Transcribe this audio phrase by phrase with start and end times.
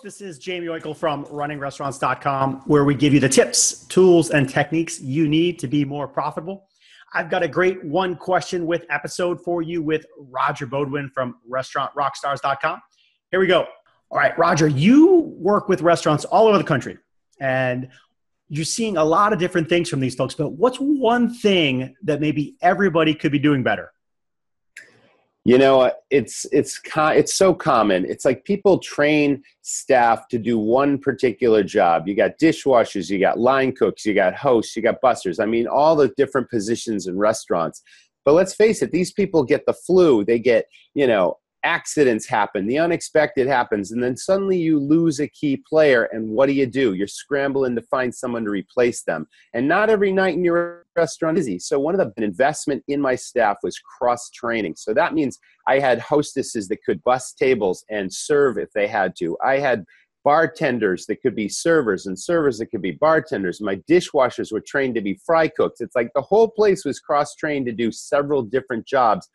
[0.00, 5.00] This is Jaime Oikle from runningrestaurants.com, where we give you the tips, tools, and techniques
[5.00, 6.68] you need to be more profitable.
[7.14, 12.80] I've got a great one question with episode for you with Roger Beaudoin from restaurantrockstars.com.
[13.32, 13.66] Here we go.
[14.12, 16.96] All right, Roger, you work with restaurants all over the country
[17.40, 17.88] and
[18.48, 22.20] you're seeing a lot of different things from these folks, but what's one thing that
[22.20, 23.90] maybe everybody could be doing better?
[25.48, 28.04] You know uh, it's it's it's so common.
[28.04, 32.06] It's like people train staff to do one particular job.
[32.06, 35.40] You got dishwashers you got line cooks you got hosts you got busters.
[35.40, 37.82] I mean all the different positions in restaurants.
[38.26, 40.22] But let's face it these people get the flu.
[40.22, 45.28] They get you know accidents happen, the unexpected happens, and then suddenly you lose a
[45.28, 46.04] key player.
[46.12, 46.94] And what do you do?
[46.94, 49.26] You're scrambling to find someone to replace them.
[49.54, 51.58] And not every night in your restaurant is easy.
[51.58, 54.76] So one of the investment in my staff was cross training.
[54.76, 59.14] So that means I had hostesses that could bus tables and serve if they had
[59.18, 59.36] to.
[59.44, 59.84] I had
[60.24, 63.60] bartenders that could be servers and servers that could be bartenders.
[63.60, 65.80] My dishwashers were trained to be fry cooks.
[65.80, 69.28] It's like the whole place was cross trained to do several different jobs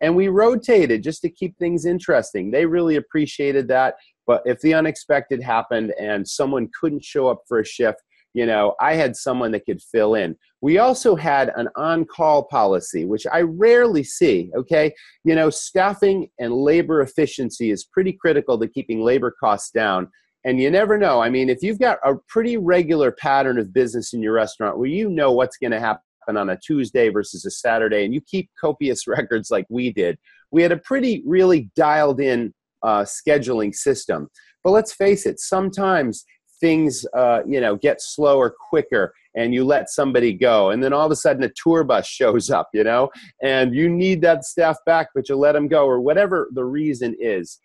[0.00, 2.50] and we rotated just to keep things interesting.
[2.50, 3.94] They really appreciated that.
[4.26, 8.02] But if the unexpected happened and someone couldn't show up for a shift,
[8.34, 10.36] you know, I had someone that could fill in.
[10.60, 14.50] We also had an on call policy, which I rarely see.
[14.54, 14.92] Okay.
[15.24, 20.08] You know, staffing and labor efficiency is pretty critical to keeping labor costs down.
[20.44, 21.20] And you never know.
[21.20, 24.86] I mean, if you've got a pretty regular pattern of business in your restaurant where
[24.86, 28.20] you know what's going to happen happen on a Tuesday versus a Saturday, and you
[28.20, 30.18] keep copious records like we did,
[30.50, 34.28] we had a pretty really dialed in uh, scheduling system.
[34.62, 36.24] But let's face it, sometimes
[36.60, 41.04] things uh, you know get slower quicker and you let somebody go and then all
[41.04, 43.10] of a sudden a tour bus shows up you know
[43.42, 47.14] and you need that staff back but you let them go or whatever the reason
[47.20, 47.58] is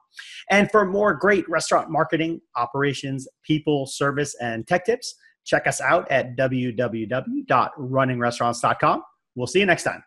[0.49, 5.15] And for more great restaurant marketing, operations, people, service, and tech tips,
[5.45, 9.03] check us out at www.runningrestaurants.com.
[9.35, 10.01] We'll see you next time.